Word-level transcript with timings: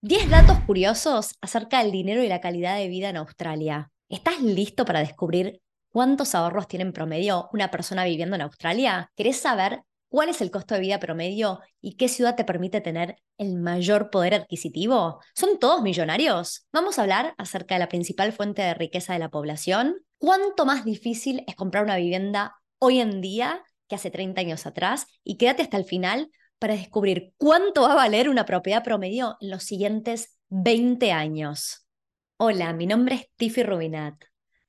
10 0.00 0.30
datos 0.30 0.60
curiosos 0.60 1.34
acerca 1.40 1.82
del 1.82 1.90
dinero 1.90 2.22
y 2.22 2.28
la 2.28 2.40
calidad 2.40 2.76
de 2.76 2.86
vida 2.86 3.08
en 3.08 3.16
Australia. 3.16 3.90
¿Estás 4.08 4.40
listo 4.40 4.84
para 4.84 5.00
descubrir 5.00 5.60
cuántos 5.88 6.36
ahorros 6.36 6.68
tiene 6.68 6.84
en 6.84 6.92
promedio 6.92 7.48
una 7.52 7.72
persona 7.72 8.04
viviendo 8.04 8.36
en 8.36 8.42
Australia? 8.42 9.10
¿Querés 9.16 9.38
saber 9.40 9.82
cuál 10.08 10.28
es 10.28 10.40
el 10.40 10.52
costo 10.52 10.76
de 10.76 10.82
vida 10.82 11.00
promedio 11.00 11.58
y 11.80 11.96
qué 11.96 12.06
ciudad 12.06 12.36
te 12.36 12.44
permite 12.44 12.80
tener 12.80 13.16
el 13.38 13.56
mayor 13.56 14.10
poder 14.10 14.34
adquisitivo? 14.34 15.18
¿Son 15.34 15.58
todos 15.58 15.82
millonarios? 15.82 16.68
Vamos 16.72 17.00
a 17.00 17.02
hablar 17.02 17.34
acerca 17.36 17.74
de 17.74 17.80
la 17.80 17.88
principal 17.88 18.32
fuente 18.32 18.62
de 18.62 18.74
riqueza 18.74 19.14
de 19.14 19.18
la 19.18 19.30
población. 19.30 19.96
¿Cuánto 20.18 20.64
más 20.64 20.84
difícil 20.84 21.42
es 21.48 21.56
comprar 21.56 21.82
una 21.82 21.96
vivienda 21.96 22.54
hoy 22.78 23.00
en 23.00 23.20
día 23.20 23.64
que 23.88 23.96
hace 23.96 24.12
30 24.12 24.42
años 24.42 24.64
atrás? 24.64 25.08
Y 25.24 25.38
quédate 25.38 25.62
hasta 25.62 25.76
el 25.76 25.86
final 25.86 26.30
para 26.58 26.74
descubrir 26.74 27.32
cuánto 27.36 27.82
va 27.82 27.92
a 27.92 27.96
valer 27.96 28.28
una 28.28 28.44
propiedad 28.44 28.82
promedio 28.82 29.36
en 29.40 29.50
los 29.50 29.62
siguientes 29.62 30.38
20 30.48 31.12
años. 31.12 31.86
Hola, 32.36 32.72
mi 32.72 32.86
nombre 32.86 33.14
es 33.14 33.28
Tiffy 33.36 33.62
Rubinat. 33.62 34.14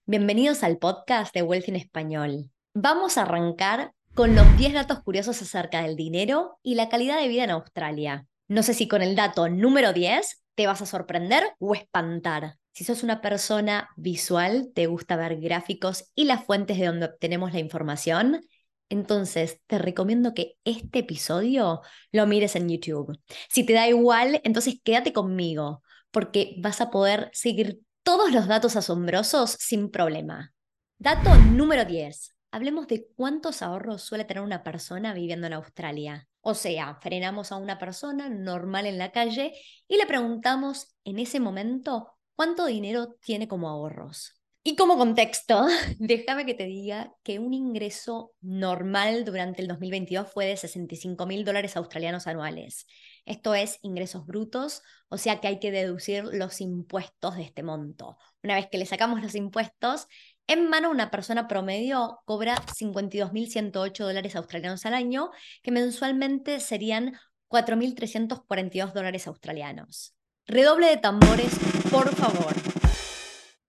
Bienvenidos 0.06 0.64
al 0.64 0.78
podcast 0.78 1.34
de 1.34 1.42
Wealth 1.42 1.70
en 1.70 1.76
Español. 1.76 2.50
Vamos 2.74 3.18
a 3.18 3.24
arrancar 3.24 3.94
con 4.14 4.36
los 4.36 4.58
10 4.58 4.74
datos 4.74 5.02
curiosos 5.02 5.42
acerca 5.42 5.82
del 5.82 5.96
dinero 5.96 6.60
y 6.62 6.76
la 6.76 6.90
calidad 6.90 7.20
de 7.20 7.28
vida 7.28 7.44
en 7.44 7.52
Australia. 7.52 8.28
No 8.48 8.64
sé 8.64 8.74
si 8.74 8.88
con 8.88 9.02
el 9.02 9.16
dato 9.16 9.50
número 9.50 9.94
10 9.94 10.44
te 10.56 10.68
vas 10.68 10.82
a 10.82 10.86
sorprender 10.86 11.44
o 11.60 11.74
espantar. 11.74 12.56
Si 12.72 12.84
sos 12.84 13.04
una 13.04 13.22
persona 13.22 13.90
visual, 13.98 14.72
te 14.74 14.86
gusta 14.86 15.16
ver 15.16 15.40
gráficos 15.40 16.12
y 16.16 16.26
las 16.26 16.46
fuentes 16.46 16.78
de 16.78 16.86
donde 16.86 17.08
obtenemos 17.08 17.52
la 17.52 17.60
información, 17.60 18.42
entonces, 18.90 19.62
te 19.68 19.78
recomiendo 19.78 20.34
que 20.34 20.58
este 20.64 21.00
episodio 21.00 21.82
lo 22.12 22.26
mires 22.26 22.56
en 22.56 22.70
YouTube. 22.70 23.20
Si 23.48 23.64
te 23.64 23.74
da 23.74 23.88
igual, 23.88 24.42
entonces 24.44 24.82
quédate 24.84 25.14
conmigo, 25.14 25.84
porque 26.12 26.56
vas 26.58 26.82
a 26.82 26.90
poder 26.90 27.30
seguir 27.32 27.82
todos 28.04 28.32
los 28.32 28.48
datos 28.48 28.76
asombrosos 28.76 29.52
sin 29.52 29.92
problema. 29.92 30.54
Dato 30.98 31.36
número 31.36 31.86
10. 31.86 32.36
Hablemos 32.52 32.88
de 32.88 33.08
cuántos 33.16 33.62
ahorros 33.62 34.02
suele 34.02 34.26
tener 34.26 34.42
una 34.42 34.64
persona 34.64 35.14
viviendo 35.14 35.46
en 35.46 35.54
Australia. 35.54 36.28
O 36.42 36.56
sea, 36.56 36.98
frenamos 37.00 37.52
a 37.52 37.58
una 37.58 37.78
persona 37.78 38.28
normal 38.28 38.88
en 38.88 38.98
la 38.98 39.12
calle 39.12 39.54
y 39.88 39.98
le 39.98 40.08
preguntamos 40.08 40.96
en 41.04 41.20
ese 41.20 41.40
momento 41.40 42.10
cuánto 42.36 42.66
dinero 42.66 43.18
tiene 43.22 43.48
como 43.48 43.70
ahorros. 43.70 44.39
Y 44.62 44.76
como 44.76 44.98
contexto, 44.98 45.68
déjame 46.00 46.46
que 46.46 46.54
te 46.54 46.66
diga 46.66 47.14
que 47.24 47.40
un 47.40 47.54
ingreso 47.54 48.34
normal 48.42 49.24
durante 49.24 49.62
el 49.62 49.68
2022 49.70 50.32
fue 50.32 50.46
de 50.46 50.58
65 50.58 51.26
mil 51.26 51.46
dólares 51.46 51.78
australianos 51.78 52.28
anuales. 52.28 52.86
Esto 53.26 53.56
es 53.56 53.80
ingresos 53.84 54.26
brutos, 54.26 54.82
o 55.08 55.18
sea 55.18 55.40
que 55.40 55.48
hay 55.48 55.60
que 55.60 55.72
deducir 55.72 56.26
los 56.26 56.60
impuestos 56.60 57.38
de 57.38 57.44
este 57.44 57.64
monto. 57.64 58.18
Una 58.44 58.56
vez 58.56 58.68
que 58.68 58.78
le 58.78 58.86
sacamos 58.86 59.22
los 59.22 59.36
impuestos, 59.36 60.08
en 60.48 60.68
mano 60.68 60.90
una 60.90 61.10
persona 61.10 61.48
promedio 61.48 62.20
cobra 62.26 62.56
52.108 62.56 64.04
dólares 64.04 64.36
australianos 64.36 64.86
al 64.86 64.94
año, 64.94 65.30
que 65.62 65.72
mensualmente 65.72 66.60
serían 66.60 67.14
4.342 67.50 68.94
dólares 68.94 69.28
australianos. 69.28 70.16
Redoble 70.48 70.88
de 70.88 70.98
tambores, 70.98 71.54
por 71.92 72.14
favor. 72.16 72.79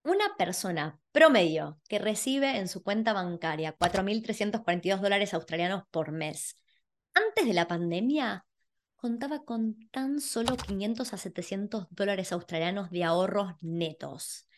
Una 0.02 0.34
persona 0.38 0.98
promedio 1.12 1.78
que 1.86 1.98
recibe 1.98 2.56
en 2.56 2.68
su 2.68 2.82
cuenta 2.82 3.12
bancaria 3.12 3.76
4.342 3.76 5.00
dólares 5.00 5.34
australianos 5.34 5.84
por 5.90 6.10
mes, 6.10 6.56
antes 7.12 7.46
de 7.46 7.52
la 7.52 7.68
pandemia, 7.68 8.46
contaba 8.96 9.44
con 9.44 9.76
tan 9.90 10.20
solo 10.20 10.56
500 10.56 11.12
a 11.12 11.16
700 11.18 11.86
dólares 11.90 12.32
australianos 12.32 12.90
de 12.90 13.04
ahorros 13.04 13.52
netos. 13.60 14.48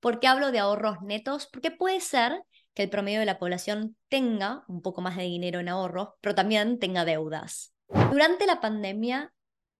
¿Por 0.00 0.20
qué 0.20 0.28
hablo 0.28 0.50
de 0.50 0.58
ahorros 0.58 1.00
netos? 1.00 1.48
Porque 1.50 1.70
puede 1.70 2.00
ser 2.00 2.42
que 2.74 2.82
el 2.82 2.90
promedio 2.90 3.20
de 3.20 3.26
la 3.26 3.38
población 3.38 3.96
tenga 4.08 4.64
un 4.68 4.82
poco 4.82 5.00
más 5.00 5.16
de 5.16 5.22
dinero 5.22 5.60
en 5.60 5.68
ahorros, 5.68 6.10
pero 6.20 6.34
también 6.34 6.78
tenga 6.78 7.04
deudas. 7.04 7.74
Durante 8.10 8.46
la 8.46 8.60
pandemia, 8.60 9.32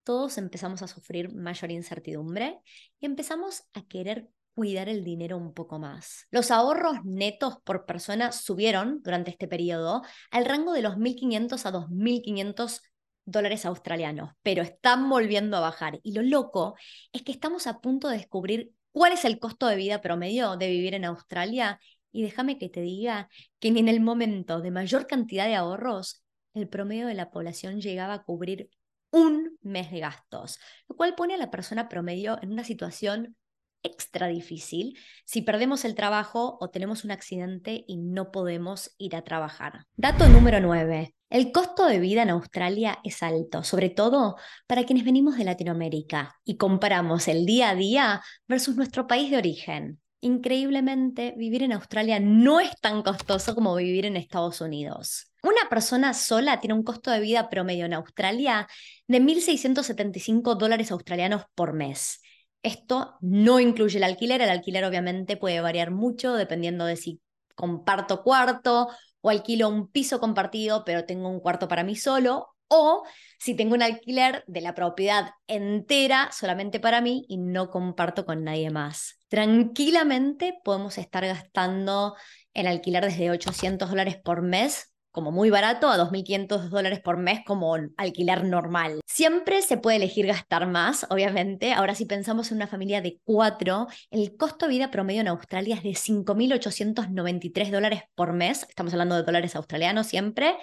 todos 0.05 0.39
empezamos 0.39 0.83
a 0.83 0.89
sufrir 0.89 1.35
mayor 1.35 1.71
incertidumbre 1.71 2.61
y 3.01 3.07
empezamos 3.07 3.65
a 3.73 3.83
querer 3.87 4.29
cuidar 4.55 4.89
el 4.89 5.05
dinero 5.05 5.37
un 5.37 5.55
poco 5.55 5.79
más. 5.79 6.27
Los 6.31 6.51
ahorros 6.51 7.05
netos 7.05 7.59
por 7.65 7.87
persona 7.87 8.33
subieron 8.33 9.03
durante 9.03 9.31
este 9.31 9.49
periodo 9.49 10.03
al 10.31 10.45
rango 10.45 10.73
de 10.73 10.83
los 10.83 10.97
1.500 10.97 11.67
a 11.67 11.73
2.500 11.73 12.81
dólares 13.25 13.65
australianos, 13.67 14.33
pero 14.43 14.63
están 14.63 15.09
volviendo 15.09 15.57
a 15.57 15.61
bajar. 15.61 16.01
Y 16.03 16.13
lo 16.13 16.23
loco 16.23 16.75
es 17.13 17.23
que 17.23 17.33
estamos 17.33 17.67
a 17.67 17.81
punto 17.81 18.09
de 18.09 18.19
descubrir 18.19 18.73
cuál 18.93 19.13
es 19.13 19.25
el 19.25 19.39
costo 19.39 19.67
de 19.67 19.77
vida 19.77 20.01
promedio 20.01 20.57
de 20.57 20.69
vivir 20.69 20.95
en 20.95 21.05
Australia. 21.05 21.81
Y 22.11 22.23
déjame 22.23 22.59
que 22.59 22.69
te 22.69 22.81
diga 22.83 23.29
que 23.59 23.71
ni 23.71 23.81
en 23.81 23.89
el 23.89 24.01
momento 24.01 24.61
de 24.61 24.71
mayor 24.71 25.07
cantidad 25.07 25.47
de 25.47 25.55
ahorros, 25.55 26.23
el 26.55 26.69
promedio 26.69 27.07
de 27.07 27.15
la 27.15 27.31
población 27.31 27.81
llegaba 27.81 28.15
a 28.15 28.23
cubrir 28.25 28.69
un 29.11 29.59
mes 29.63 29.91
de 29.91 30.01
gastos, 30.01 30.59
lo 30.89 30.97
cual 30.97 31.15
pone 31.15 31.35
a 31.35 31.39
la 31.39 31.51
persona 31.51 31.89
promedio 31.89 32.39
en 32.43 32.53
una 32.53 32.65
situación 32.65 33.37
extra 33.83 34.29
difícil 34.29 34.99
si 35.25 35.43
perdemos 35.43 35.85
el 35.85 35.95
trabajo 35.95 36.59
o 36.61 36.71
tenemos 36.71 37.05
un 37.05 37.11
accidente 37.11 37.85
y 37.87 37.97
no 37.97 38.31
podemos 38.31 38.95
ir 38.99 39.17
a 39.17 39.23
trabajar. 39.23 39.87
Dato 39.97 40.29
número 40.29 40.61
9. 40.61 41.15
El 41.31 41.51
costo 41.51 41.87
de 41.87 41.99
vida 41.99 42.23
en 42.23 42.31
Australia 42.31 42.99
es 43.05 43.23
alto, 43.23 43.65
sobre 43.65 43.89
todo 43.89 44.37
para 44.67 44.85
quienes 44.85 45.05
venimos 45.05 45.39
de 45.39 45.45
Latinoamérica 45.45 46.37
y 46.45 46.59
comparamos 46.59 47.27
el 47.27 47.47
día 47.47 47.71
a 47.71 47.75
día 47.75 48.23
versus 48.47 48.77
nuestro 48.77 49.07
país 49.07 49.31
de 49.31 49.39
origen. 49.39 49.99
Increíblemente, 50.21 51.35
vivir 51.37 51.63
en 51.63 51.73
Australia 51.73 52.21
no 52.21 52.61
es 52.61 52.71
tan 52.81 53.03
costoso 53.03 53.55
como 53.55 53.75
vivir 53.75 54.07
en 54.07 54.17
Estados 54.17 54.61
Unidos. 54.61 55.33
Una 55.43 55.69
persona 55.69 56.15
sola 56.15 56.61
tiene 56.61 56.75
un 56.75 56.85
costo 56.85 57.11
de 57.11 57.19
vida 57.19 57.51
promedio 57.51 57.87
en 57.87 57.95
Australia 57.95 58.69
de 59.09 59.21
1.675 59.21 60.55
dólares 60.57 60.93
australianos 60.93 61.43
por 61.57 61.73
mes. 61.73 62.21
Esto 62.63 63.17
no 63.21 63.61
incluye 63.61 63.99
el 63.99 64.05
alquiler. 64.05 64.41
El 64.41 64.51
alquiler 64.51 64.85
obviamente 64.85 65.37
puede 65.37 65.61
variar 65.61 65.91
mucho 65.91 66.35
dependiendo 66.35 66.85
de 66.85 66.97
si 66.97 67.21
comparto 67.55 68.23
cuarto 68.23 68.89
o 69.21 69.31
alquilo 69.31 69.69
un 69.69 69.89
piso 69.89 70.21
compartido, 70.21 70.85
pero 70.85 71.05
tengo 71.05 71.29
un 71.29 71.41
cuarto 71.41 71.69
para 71.69 71.85
mí 71.85 71.97
solo, 71.97 72.49
o 72.69 73.05
si 73.39 73.55
tengo 73.55 73.75
un 73.75 73.83
alquiler 73.83 74.45
de 74.47 74.63
la 74.63 74.75
propiedad 74.75 75.33
entera 75.47 76.31
solamente 76.33 76.81
para 76.81 77.01
mí 77.01 77.25
y 77.29 77.37
no 77.37 77.71
comparto 77.71 78.25
con 78.25 78.45
nadie 78.45 78.71
más. 78.71 79.19
Tranquilamente 79.29 80.55
podemos 80.65 80.97
estar 80.99 81.25
gastando 81.27 82.17
en 82.55 82.67
alquiler 82.67 83.05
desde 83.05 83.31
800 83.31 83.91
dólares 83.91 84.17
por 84.17 84.43
mes 84.43 84.92
como 85.13 85.31
muy 85.31 85.51
barato 85.51 85.89
a 85.89 85.99
2.500 85.99 86.71
dólares 86.71 87.01
por 87.01 87.19
mes 87.19 87.41
como 87.47 87.77
alquiler 87.97 88.45
normal. 88.45 89.01
Siempre 89.07 89.63
se 89.63 89.77
puede 89.77 89.99
elegir 89.99 90.27
gastar 90.27 90.67
más, 90.67 91.07
obviamente. 91.11 91.73
Ahora 91.73 91.95
si 91.95 92.07
pensamos 92.07 92.51
en 92.51 92.57
una 92.57 92.67
familia 92.67 93.01
de 93.01 93.21
cuatro, 93.25 93.87
el 94.11 94.37
costo 94.37 94.67
de 94.67 94.73
vida 94.73 94.91
promedio 94.91 95.21
en 95.21 95.29
Australia 95.29 95.77
es 95.77 95.83
de 95.83 95.91
5.893 95.91 97.71
dólares 97.71 98.03
por 98.15 98.33
mes. 98.33 98.67
Estamos 98.69 98.93
hablando 98.95 99.15
de 99.15 99.23
dólares 99.23 99.55
australianos 99.55 100.07
siempre. 100.07 100.57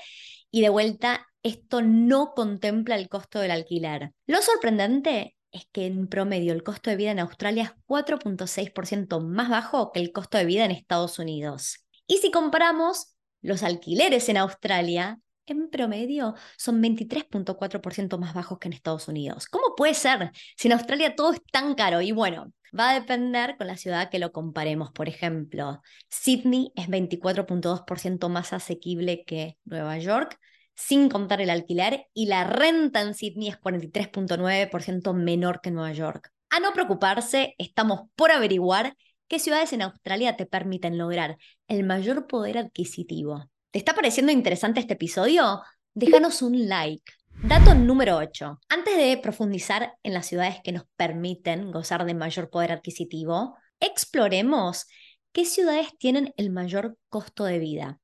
Y 0.51 0.61
de 0.61 0.69
vuelta, 0.69 1.27
esto 1.43 1.81
no 1.81 2.33
contempla 2.33 2.95
el 2.95 3.07
costo 3.07 3.39
del 3.39 3.51
alquiler. 3.51 4.13
Lo 4.25 4.41
sorprendente 4.41 5.35
es 5.51 5.67
que 5.71 5.85
en 5.85 6.07
promedio 6.07 6.53
el 6.53 6.63
costo 6.63 6.89
de 6.89 6.95
vida 6.95 7.11
en 7.11 7.19
Australia 7.19 7.63
es 7.63 7.85
4.6% 7.87 9.19
más 9.21 9.49
bajo 9.49 9.91
que 9.91 9.99
el 9.99 10.11
costo 10.11 10.37
de 10.37 10.45
vida 10.45 10.65
en 10.65 10.71
Estados 10.71 11.19
Unidos. 11.19 11.85
Y 12.07 12.17
si 12.17 12.31
comparamos 12.31 13.15
los 13.41 13.63
alquileres 13.63 14.29
en 14.29 14.37
Australia, 14.37 15.19
en 15.45 15.69
promedio, 15.69 16.35
son 16.57 16.81
23.4% 16.81 18.17
más 18.17 18.33
bajos 18.33 18.59
que 18.59 18.67
en 18.67 18.73
Estados 18.73 19.07
Unidos. 19.07 19.47
¿Cómo 19.47 19.75
puede 19.75 19.93
ser 19.93 20.31
si 20.55 20.67
en 20.67 20.73
Australia 20.73 21.15
todo 21.15 21.33
es 21.33 21.41
tan 21.51 21.75
caro? 21.75 22.01
Y 22.01 22.11
bueno, 22.11 22.53
va 22.77 22.91
a 22.91 22.93
depender 22.93 23.57
con 23.57 23.67
la 23.67 23.77
ciudad 23.77 24.09
que 24.09 24.19
lo 24.19 24.31
comparemos. 24.31 24.91
Por 24.91 25.07
ejemplo, 25.07 25.81
Sydney 26.09 26.71
es 26.75 26.87
24.2% 26.87 28.29
más 28.29 28.53
asequible 28.53 29.23
que 29.25 29.57
Nueva 29.65 29.97
York, 29.97 30.37
sin 30.75 31.09
contar 31.09 31.41
el 31.41 31.49
alquiler, 31.49 32.05
y 32.13 32.27
la 32.27 32.45
renta 32.45 33.01
en 33.01 33.13
Sydney 33.13 33.49
es 33.49 33.59
43.9% 33.59 35.13
menor 35.13 35.61
que 35.61 35.71
Nueva 35.71 35.91
York. 35.91 36.31
A 36.51 36.59
no 36.59 36.73
preocuparse, 36.73 37.53
estamos 37.57 38.09
por 38.15 38.31
averiguar 38.31 38.95
¿Qué 39.29 39.37
ciudades 39.37 39.73
en 39.73 39.83
Australia 39.83 40.35
te 40.35 40.47
permiten 40.47 40.97
lograr 40.97 41.37
el 41.67 41.83
mayor 41.83 42.25
poder 42.25 42.57
adquisitivo? 42.57 43.47
¿Te 43.69 43.77
está 43.77 43.93
pareciendo 43.93 44.31
interesante 44.31 44.79
este 44.79 44.93
episodio? 44.93 45.61
Déjanos 45.93 46.41
un 46.41 46.67
like. 46.67 47.13
Dato 47.43 47.75
número 47.75 48.17
8. 48.17 48.59
Antes 48.69 48.97
de 48.97 49.15
profundizar 49.21 49.93
en 50.01 50.15
las 50.15 50.25
ciudades 50.25 50.55
que 50.63 50.71
nos 50.71 50.85
permiten 50.95 51.71
gozar 51.71 52.05
de 52.05 52.15
mayor 52.15 52.49
poder 52.49 52.71
adquisitivo, 52.71 53.55
exploremos 53.79 54.87
qué 55.31 55.45
ciudades 55.45 55.95
tienen 55.99 56.33
el 56.35 56.49
mayor 56.49 56.97
costo 57.07 57.43
de 57.43 57.59
vida. 57.59 57.99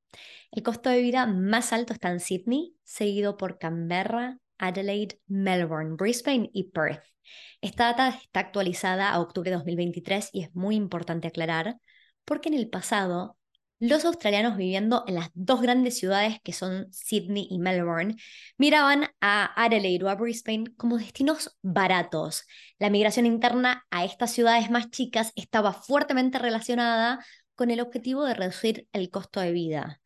El 0.51 0.61
costo 0.61 0.91
de 0.91 1.01
vida 1.01 1.25
más 1.25 1.73
alto 1.73 1.93
está 1.93 2.11
en 2.11 2.19
Sydney, 2.19 2.75
seguido 2.83 3.35
por 3.35 3.57
Canberra, 3.57 4.37
Adelaide, 4.57 5.19
Melbourne, 5.27 5.95
Brisbane 5.95 6.49
y 6.53 6.71
Perth. 6.71 7.03
Esta 7.61 7.85
data 7.85 8.09
está 8.09 8.41
actualizada 8.41 9.09
a 9.09 9.19
octubre 9.19 9.49
de 9.49 9.57
2023 9.57 10.29
y 10.33 10.43
es 10.43 10.55
muy 10.55 10.75
importante 10.75 11.27
aclarar 11.27 11.77
porque 12.25 12.49
en 12.49 12.55
el 12.55 12.69
pasado 12.69 13.37
los 13.79 14.05
australianos 14.05 14.55
viviendo 14.55 15.03
en 15.05 15.15
las 15.15 15.29
dos 15.33 15.61
grandes 15.61 15.97
ciudades 15.99 16.39
que 16.43 16.53
son 16.53 16.87
Sydney 16.91 17.47
y 17.49 17.59
Melbourne 17.59 18.15
miraban 18.57 19.07
a 19.19 19.51
Adelaide 19.61 20.05
o 20.05 20.09
a 20.09 20.15
Brisbane 20.15 20.73
como 20.77 20.97
destinos 20.97 21.57
baratos. 21.61 22.45
La 22.79 22.89
migración 22.89 23.25
interna 23.25 23.85
a 23.91 24.05
estas 24.05 24.31
ciudades 24.31 24.71
más 24.71 24.89
chicas 24.91 25.33
estaba 25.35 25.73
fuertemente 25.73 26.39
relacionada 26.39 27.25
con 27.55 27.69
el 27.69 27.81
objetivo 27.81 28.23
de 28.25 28.33
reducir 28.33 28.87
el 28.93 29.09
costo 29.09 29.41
de 29.41 29.51
vida. 29.51 30.01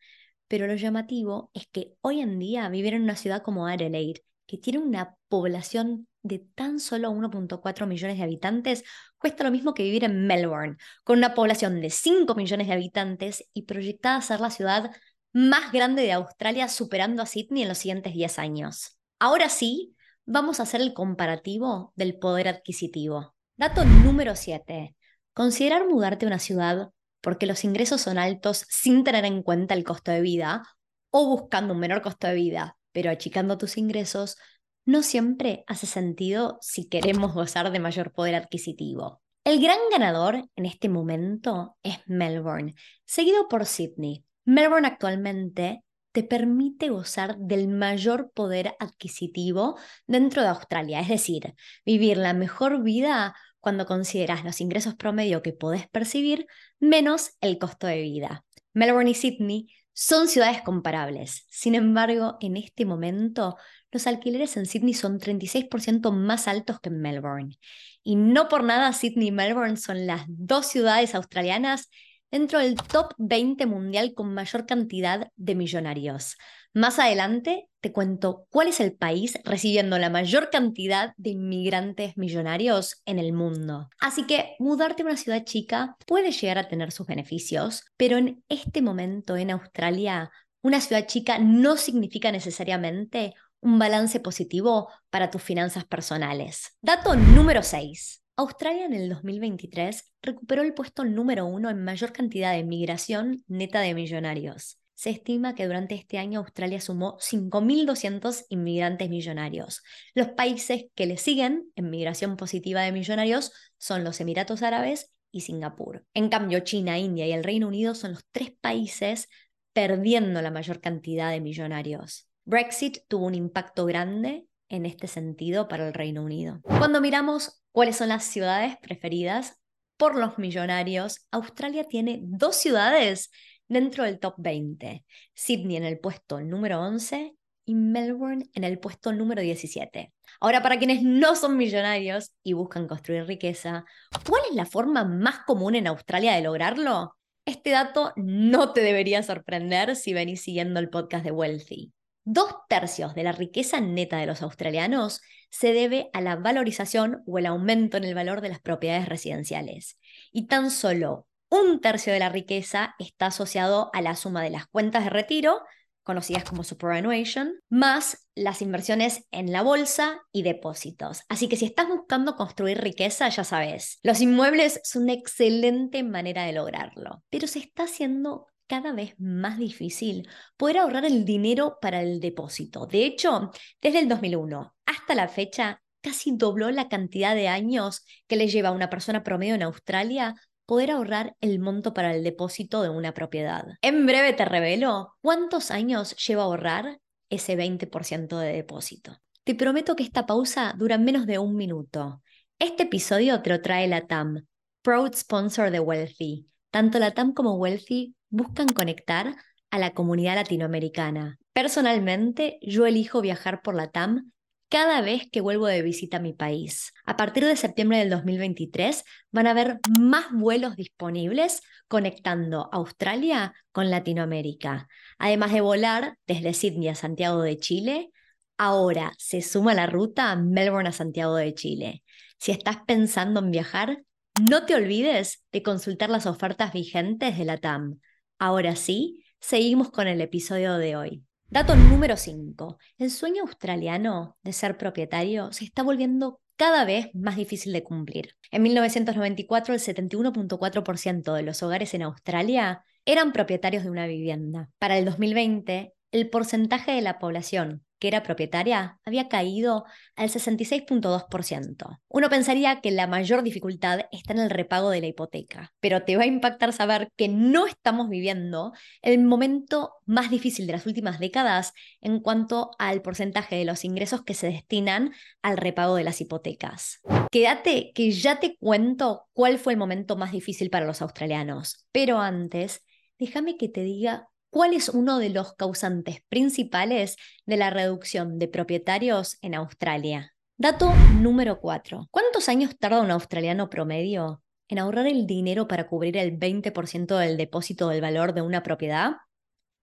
Pero 0.48 0.66
lo 0.66 0.76
llamativo 0.76 1.52
es 1.54 1.68
que 1.68 1.94
hoy 2.02 2.22
en 2.22 2.40
día 2.40 2.70
vivir 2.70 2.96
en 2.96 3.04
una 3.04 3.16
ciudad 3.16 3.44
como 3.44 3.68
Adelaide, 3.68 4.24
que 4.50 4.58
tiene 4.58 4.80
una 4.80 5.16
población 5.28 6.08
de 6.24 6.40
tan 6.40 6.80
solo 6.80 7.12
1.4 7.12 7.86
millones 7.86 8.18
de 8.18 8.24
habitantes, 8.24 8.84
cuesta 9.20 9.44
lo 9.44 9.52
mismo 9.52 9.76
que 9.76 9.84
vivir 9.84 10.04
en 10.04 10.26
Melbourne, 10.26 10.78
con 11.04 11.20
una 11.20 11.36
población 11.36 11.80
de 11.82 11.92
5 11.92 12.34
millones 12.34 12.66
de 12.66 12.74
habitantes 12.74 13.48
y 13.54 13.68
proyectada 13.68 14.16
a 14.16 14.22
ser 14.24 14.40
la 14.40 14.50
ciudad 14.50 14.90
más 15.34 15.72
grande 15.72 16.02
de 16.02 16.14
Australia, 16.14 16.68
superando 16.68 17.22
a 17.22 17.28
Sydney 17.28 17.62
en 17.62 17.70
los 17.70 17.78
siguientes 17.78 18.16
10 18.16 18.40
años. 18.40 18.98
Ahora 19.20 19.50
sí, 19.50 19.96
vamos 20.26 20.60
a 20.60 20.64
hacer 20.64 20.82
el 20.82 20.96
comparativo 20.96 21.94
del 21.96 22.18
poder 22.18 22.48
adquisitivo. 22.48 23.36
Dato 23.56 23.86
número 23.86 24.36
7. 24.36 24.96
Considerar 25.34 25.88
mudarte 25.88 26.26
a 26.26 26.30
una 26.30 26.40
ciudad 26.40 26.90
porque 27.22 27.46
los 27.46 27.64
ingresos 27.64 28.02
son 28.02 28.18
altos 28.18 28.66
sin 28.68 29.04
tener 29.04 29.26
en 29.26 29.44
cuenta 29.44 29.76
el 29.76 29.84
costo 29.84 30.10
de 30.10 30.22
vida 30.22 30.64
o 31.12 31.28
buscando 31.28 31.76
un 31.76 31.80
menor 31.80 32.02
costo 32.02 32.26
de 32.26 32.34
vida, 32.34 32.79
pero 33.00 33.12
achicando 33.12 33.58
tus 33.58 33.78
ingresos, 33.78 34.36
no 34.84 35.04
siempre 35.04 35.64
hace 35.68 35.88
sentido 35.88 36.58
si 36.60 36.90
queremos 36.90 37.34
gozar 37.34 37.72
de 37.72 37.80
mayor 37.80 38.12
poder 38.12 38.36
adquisitivo. 38.36 39.22
El 39.46 39.62
gran 39.62 39.78
ganador 39.90 40.50
en 40.58 40.66
este 40.66 40.90
momento 40.90 41.78
es 41.82 41.98
Melbourne, 42.08 42.76
seguido 43.06 43.48
por 43.48 43.66
Sydney. 43.66 44.26
Melbourne 44.44 44.86
actualmente 44.86 45.86
te 46.12 46.24
permite 46.24 46.90
gozar 46.90 47.38
del 47.38 47.70
mayor 47.70 48.32
poder 48.34 48.76
adquisitivo 48.80 49.78
dentro 50.06 50.42
de 50.42 50.50
Australia, 50.50 51.00
es 51.00 51.08
decir, 51.08 51.56
vivir 51.86 52.18
la 52.18 52.34
mejor 52.34 52.84
vida 52.84 53.34
cuando 53.62 53.86
consideras 53.86 54.44
los 54.44 54.60
ingresos 54.60 54.96
promedio 54.96 55.42
que 55.42 55.54
podés 55.54 55.88
percibir 55.88 56.48
menos 56.82 57.38
el 57.40 57.60
costo 57.60 57.88
de 57.88 58.02
vida. 58.02 58.44
Melbourne 58.74 59.12
y 59.12 59.14
Sydney 59.14 59.68
son 60.02 60.30
ciudades 60.30 60.62
comparables. 60.62 61.46
Sin 61.50 61.76
embargo, 61.76 62.38
en 62.40 62.56
este 62.56 62.86
momento, 62.86 63.58
los 63.92 64.08
alquileres 64.08 64.56
en 64.56 64.66
Sydney 64.66 64.94
son 64.94 65.20
36% 65.20 66.14
más 66.14 66.48
altos 66.48 66.80
que 66.80 66.88
en 66.88 67.02
Melbourne. 67.02 67.58
Y 68.02 68.16
no 68.16 68.48
por 68.48 68.64
nada 68.64 68.94
Sydney 68.94 69.28
y 69.28 69.32
Melbourne 69.34 69.76
son 69.76 70.08
las 70.08 70.24
dos 70.30 70.68
ciudades 70.68 71.16
australianas 71.16 71.90
dentro 72.32 72.60
del 72.60 72.76
top 72.76 73.14
20 73.18 73.66
mundial 73.66 74.14
con 74.16 74.34
mayor 74.34 74.66
cantidad 74.66 75.30
de 75.36 75.56
millonarios. 75.56 76.38
Más 76.74 77.00
adelante 77.00 77.68
te 77.82 77.92
cuento 77.92 78.46
cuál 78.50 78.68
es 78.68 78.80
el 78.80 78.94
país 78.94 79.40
recibiendo 79.44 79.98
la 79.98 80.12
mayor 80.12 80.52
cantidad 80.52 81.14
de 81.18 81.32
inmigrantes 81.32 82.16
millonarios 82.16 83.02
en 83.06 83.18
el 83.18 83.34
mundo. 83.34 83.90
Así 84.00 84.28
que 84.28 84.56
mudarte 84.60 85.02
a 85.02 85.08
una 85.08 85.18
ciudad 85.18 85.44
chica 85.46 85.98
puede 86.06 86.32
llegar 86.32 86.60
a 86.60 86.68
tener 86.68 86.92
sus 86.92 87.08
beneficios, 87.08 87.86
pero 87.98 88.18
en 88.18 88.44
este 88.50 88.84
momento 88.84 89.36
en 89.36 89.50
Australia, 89.50 90.30
una 90.62 90.80
ciudad 90.80 91.08
chica 91.08 91.40
no 91.40 91.76
significa 91.76 92.32
necesariamente 92.32 93.34
un 93.62 93.80
balance 93.80 94.20
positivo 94.20 94.90
para 95.10 95.32
tus 95.32 95.42
finanzas 95.42 95.86
personales. 95.86 96.78
Dato 96.82 97.16
número 97.16 97.64
6. 97.64 98.24
Australia 98.36 98.86
en 98.86 98.94
el 98.94 99.10
2023 99.10 100.14
recuperó 100.22 100.62
el 100.62 100.74
puesto 100.74 101.04
número 101.04 101.46
uno 101.46 101.70
en 101.70 101.84
mayor 101.84 102.14
cantidad 102.14 102.54
de 102.54 102.64
migración 102.64 103.44
neta 103.48 103.82
de 103.82 103.94
millonarios. 103.96 104.80
Se 105.00 105.12
estima 105.12 105.56
que 105.56 105.66
durante 105.66 105.96
este 105.96 106.18
año 106.18 106.40
Australia 106.42 106.82
sumó 106.82 107.18
5.200 107.20 108.48
inmigrantes 108.50 109.10
millonarios. 109.10 109.82
Los 110.14 110.28
países 110.28 110.88
que 110.94 111.06
le 111.06 111.16
siguen 111.16 111.72
en 111.78 111.90
migración 111.90 112.36
positiva 112.36 112.82
de 112.82 112.92
millonarios 112.92 113.54
son 113.78 114.04
los 114.04 114.20
Emiratos 114.20 114.62
Árabes 114.62 115.14
y 115.32 115.40
Singapur. 115.40 116.06
En 116.14 116.28
cambio, 116.28 116.60
China, 116.60 117.00
India 117.00 117.26
y 117.26 117.32
el 117.32 117.46
Reino 117.46 117.70
Unido 117.70 117.96
son 117.96 118.12
los 118.12 118.26
tres 118.34 118.52
países 118.60 119.30
perdiendo 119.72 120.42
la 120.42 120.52
mayor 120.52 120.82
cantidad 120.82 121.32
de 121.32 121.40
millonarios. 121.40 122.28
Brexit 122.44 122.98
tuvo 123.08 123.28
un 123.28 123.36
impacto 123.36 123.86
grande 123.86 124.48
en 124.68 124.86
este 124.86 125.08
sentido 125.08 125.70
para 125.70 125.88
el 125.88 125.94
Reino 125.94 126.24
Unido. 126.24 126.60
Cuando 126.64 127.00
miramos 127.00 127.64
cuáles 127.72 127.96
son 127.96 128.10
las 128.10 128.26
ciudades 128.26 128.76
preferidas 128.82 129.62
por 129.96 130.18
los 130.18 130.38
millonarios, 130.38 131.26
Australia 131.32 131.86
tiene 131.86 132.20
dos 132.22 132.58
ciudades 132.58 133.32
dentro 133.70 134.04
del 134.04 134.20
top 134.20 134.36
20. 134.38 135.06
Sydney 135.34 135.78
en 135.78 135.86
el 135.86 136.00
puesto 136.00 136.42
número 136.42 136.82
11 136.82 137.36
y 137.66 137.76
Melbourne 137.76 138.50
en 138.54 138.64
el 138.64 138.80
puesto 138.80 139.14
número 139.14 139.42
17. 139.42 140.12
Ahora, 140.42 140.62
para 140.62 140.80
quienes 140.80 141.04
no 141.04 141.36
son 141.36 141.56
millonarios 141.56 142.34
y 142.44 142.54
buscan 142.54 142.88
construir 142.88 143.26
riqueza, 143.26 143.86
¿cuál 144.28 144.42
es 144.50 144.56
la 144.56 144.66
forma 144.66 145.06
más 145.06 145.42
común 145.46 145.76
en 145.76 145.88
Australia 145.88 146.34
de 146.34 146.42
lograrlo? 146.42 147.16
Este 147.46 147.70
dato 147.70 148.12
no 148.16 148.74
te 148.74 148.82
debería 148.82 149.24
sorprender 149.24 149.96
si 149.96 150.14
venís 150.14 150.42
siguiendo 150.42 150.80
el 150.80 150.90
podcast 150.90 151.24
de 151.24 151.32
Wealthy. 151.32 151.94
Dos 152.26 152.54
tercios 152.68 153.16
de 153.16 153.24
la 153.24 153.32
riqueza 153.32 153.82
neta 153.82 154.18
de 154.18 154.26
los 154.26 154.42
australianos 154.42 155.22
se 155.50 155.74
debe 155.74 156.10
a 156.14 156.22
la 156.22 156.36
valorización 156.36 157.24
o 157.26 157.38
el 157.38 157.46
aumento 157.46 157.98
en 157.98 158.04
el 158.04 158.14
valor 158.14 158.42
de 158.42 158.50
las 158.50 158.60
propiedades 158.60 159.08
residenciales. 159.10 159.98
Y 160.32 160.48
tan 160.48 160.70
solo 160.70 161.28
un 161.50 161.82
tercio 161.82 162.14
de 162.14 162.20
la 162.20 162.30
riqueza 162.30 162.96
está 163.00 163.28
asociado 163.28 163.90
a 163.94 164.02
la 164.02 164.16
suma 164.16 164.44
de 164.44 164.52
las 164.52 164.68
cuentas 164.68 165.04
de 165.04 165.10
retiro, 165.10 165.62
conocidas 166.04 166.44
como 166.44 166.64
superannuation, 166.64 167.54
más 167.70 168.28
las 168.34 168.62
inversiones 168.62 169.28
en 169.32 169.52
la 169.52 169.62
bolsa 169.62 170.22
y 170.32 170.44
depósitos. 170.44 171.22
Así 171.30 171.48
que 171.48 171.56
si 171.56 171.66
estás 171.66 171.88
buscando 171.88 172.36
construir 172.36 172.80
riqueza, 172.80 173.30
ya 173.30 173.44
sabes, 173.44 174.00
los 174.02 174.22
inmuebles 174.22 174.80
son 174.84 175.04
una 175.04 175.14
excelente 175.14 176.04
manera 176.04 176.46
de 176.46 176.54
lograrlo, 176.54 177.24
pero 177.30 177.48
se 177.48 177.60
está 177.60 177.84
haciendo 177.84 178.48
cada 178.68 178.94
vez 178.94 179.16
más 179.20 179.58
difícil 179.58 180.28
poder 180.56 180.78
ahorrar 180.78 181.06
el 181.06 181.26
dinero 181.26 181.78
para 181.82 182.02
el 182.02 182.20
depósito. 182.20 182.86
De 182.86 183.06
hecho, 183.06 183.52
desde 183.82 184.00
el 184.00 184.08
2001 184.08 184.76
hasta 184.86 185.16
la 185.16 185.28
fecha, 185.28 185.82
casi 186.02 186.32
dobló 186.36 186.72
la 186.72 186.88
cantidad 186.88 187.36
de 187.36 187.48
años 187.48 188.06
que 188.28 188.36
le 188.36 188.48
lleva 188.48 188.70
a 188.70 188.74
una 188.74 188.90
persona 188.90 189.24
promedio 189.24 189.56
en 189.56 189.64
Australia 189.64 190.36
poder 190.70 190.92
ahorrar 190.92 191.36
el 191.42 191.58
monto 191.58 191.96
para 191.96 192.14
el 192.14 192.24
depósito 192.24 192.84
de 192.84 192.90
una 192.90 193.16
propiedad. 193.16 193.66
En 193.82 194.06
breve 194.06 194.34
te 194.34 194.46
revelo 194.46 195.16
cuántos 195.20 195.72
años 195.72 196.16
lleva 196.28 196.44
ahorrar 196.44 197.00
ese 197.32 197.58
20% 197.58 198.38
de 198.38 198.54
depósito. 198.54 199.18
Te 199.44 199.56
prometo 199.56 199.96
que 199.96 200.04
esta 200.04 200.28
pausa 200.28 200.76
dura 200.78 201.00
menos 201.00 201.26
de 201.26 201.40
un 201.40 201.56
minuto. 201.56 202.22
Este 202.60 202.84
episodio 202.84 203.42
te 203.42 203.50
lo 203.50 203.62
trae 203.64 203.88
la 203.88 204.06
TAM, 204.06 204.46
proud 204.84 205.16
sponsor 205.16 205.72
de 205.72 205.80
Wealthy. 205.80 206.48
Tanto 206.70 207.00
la 207.00 207.16
TAM 207.16 207.34
como 207.34 207.56
Wealthy 207.56 208.14
buscan 208.30 208.68
conectar 208.68 209.36
a 209.72 209.80
la 209.80 209.96
comunidad 209.96 210.36
latinoamericana. 210.36 211.40
Personalmente, 211.52 212.60
yo 212.62 212.86
elijo 212.86 213.22
viajar 213.22 213.64
por 213.64 213.74
la 213.74 213.90
TAM 213.90 214.34
cada 214.70 215.02
vez 215.02 215.24
que 215.32 215.42
vuelvo 215.42 215.66
de 215.66 215.82
visita 215.82 216.18
a 216.18 216.20
mi 216.22 216.34
país. 216.34 216.94
A 217.06 217.18
partir 217.18 217.44
de 217.44 217.56
septiembre 217.56 217.98
del 217.98 218.12
2023 218.12 219.04
van 219.32 219.48
a 219.48 219.52
haber 219.52 219.80
más 220.00 220.32
vuelos 220.32 220.76
disponibles 220.76 221.62
conectando 221.88 222.70
Australia 222.72 223.54
con 223.72 223.90
Latinoamérica. 223.90 224.88
Además 225.18 225.52
de 225.54 225.62
volar 225.62 226.18
desde 226.28 226.54
Sydney 226.54 226.90
a 226.90 226.96
Santiago 226.96 227.42
de 227.42 227.58
Chile, 227.58 228.12
ahora 228.58 229.14
se 229.18 229.42
suma 229.42 229.74
la 229.74 229.88
ruta 229.88 230.36
Melbourne 230.36 230.90
a 230.90 230.94
Santiago 230.94 231.36
de 231.36 231.54
Chile. 231.56 232.04
Si 232.38 232.52
estás 232.52 232.78
pensando 232.86 233.40
en 233.40 233.52
viajar, 233.52 234.04
no 234.40 234.66
te 234.66 234.76
olvides 234.76 235.44
de 235.52 235.64
consultar 235.64 236.10
las 236.10 236.28
ofertas 236.28 236.74
vigentes 236.74 237.38
de 237.38 237.46
la 237.46 237.58
TAM. 237.58 238.00
Ahora 238.38 238.76
sí, 238.76 239.26
seguimos 239.40 239.90
con 239.90 240.08
el 240.08 240.22
episodio 240.22 240.78
de 240.78 240.96
hoy. 240.96 241.29
Dato 241.52 241.76
número 241.76 242.16
5. 242.16 242.78
El 243.00 243.10
sueño 243.10 243.42
australiano 243.42 244.38
de 244.44 244.54
ser 244.54 244.78
propietario 244.78 245.52
se 245.52 245.66
está 245.66 245.82
volviendo 245.82 246.42
cada 246.56 246.86
vez 246.86 247.10
más 247.16 247.38
difícil 247.38 247.74
de 247.74 247.82
cumplir. 247.82 248.36
En 248.52 248.62
1994, 248.62 249.74
el 249.74 249.80
71.4% 249.80 251.34
de 251.34 251.42
los 251.42 251.64
hogares 251.64 251.96
en 251.96 252.04
Australia 252.04 252.84
eran 253.04 253.34
propietarios 253.34 253.84
de 253.84 253.90
una 253.90 254.06
vivienda. 254.06 254.70
Para 254.78 255.00
el 255.00 255.06
2020, 255.06 255.92
el 256.12 256.30
porcentaje 256.30 256.92
de 256.92 257.02
la 257.02 257.18
población 257.18 257.84
que 258.00 258.08
era 258.08 258.24
propietaria 258.24 259.00
había 259.06 259.28
caído 259.28 259.86
al 260.16 260.30
66.2%. 260.30 262.00
Uno 262.08 262.30
pensaría 262.30 262.82
que 262.82 262.92
la 262.92 263.08
mayor 263.08 263.44
dificultad 263.44 264.02
está 264.12 264.34
en 264.34 264.40
el 264.40 264.50
repago 264.50 264.90
de 264.90 265.02
la 265.02 265.08
hipoteca, 265.08 265.74
pero 265.80 266.04
te 266.04 266.16
va 266.16 266.24
a 266.24 266.28
impactar 266.28 266.74
saber 266.74 267.12
que 267.16 267.28
no 267.28 267.68
estamos 267.68 268.10
viviendo 268.10 268.74
el 269.02 269.24
momento 269.24 269.94
más 270.06 270.30
difícil 270.30 270.66
de 270.66 270.74
las 270.74 270.86
últimas 270.86 271.20
décadas 271.20 271.74
en 272.02 272.20
cuanto 272.20 272.72
al 272.80 273.02
porcentaje 273.02 273.58
de 273.58 273.66
los 273.66 273.84
ingresos 273.86 274.24
que 274.24 274.34
se 274.34 274.48
destinan 274.48 275.14
al 275.42 275.58
repago 275.58 275.96
de 275.96 276.04
las 276.04 276.22
hipotecas. 276.22 277.02
Quédate 277.32 277.92
que 277.94 278.12
ya 278.12 278.40
te 278.40 278.58
cuento 278.58 279.28
cuál 279.34 279.60
fue 279.60 279.74
el 279.74 279.80
momento 279.80 280.16
más 280.16 280.32
difícil 280.32 280.70
para 280.70 280.86
los 280.86 281.02
australianos, 281.02 281.86
pero 281.92 282.20
antes, 282.20 282.84
déjame 283.20 283.58
que 283.58 283.70
te 283.70 283.84
diga 283.84 284.29
¿Cuál 284.52 284.74
es 284.74 284.90
uno 284.90 285.20
de 285.20 285.30
los 285.30 285.54
causantes 285.54 286.22
principales 286.28 287.18
de 287.46 287.56
la 287.56 287.70
reducción 287.70 288.40
de 288.40 288.48
propietarios 288.48 289.38
en 289.44 289.54
Australia? 289.54 290.34
Dato 290.58 290.92
número 291.22 291.60
4. 291.60 292.08
¿Cuántos 292.10 292.50
años 292.50 292.76
tarda 292.80 293.02
un 293.02 293.12
australiano 293.12 293.70
promedio 293.70 294.42
en 294.68 294.80
ahorrar 294.80 295.06
el 295.06 295.28
dinero 295.28 295.68
para 295.68 295.86
cubrir 295.86 296.18
el 296.18 296.40
20% 296.40 297.16
del 297.16 297.38
depósito 297.38 297.90
del 297.90 298.02
valor 298.02 298.34
de 298.34 298.42
una 298.42 298.64
propiedad? 298.64 299.18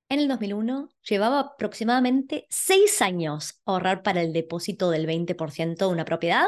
En 0.08 0.18
el 0.18 0.26
2001 0.26 0.88
llevaba 1.08 1.38
aproximadamente 1.40 2.46
6 2.50 3.02
años 3.02 3.60
ahorrar 3.66 4.02
para 4.02 4.20
el 4.20 4.32
depósito 4.32 4.90
del 4.90 5.06
20% 5.06 5.76
de 5.76 5.86
una 5.86 6.04
propiedad 6.04 6.46